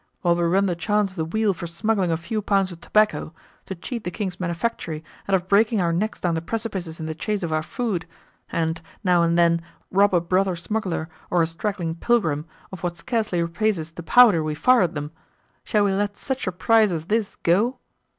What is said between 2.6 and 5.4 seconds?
of tobacco, to cheat the king's manufactory, and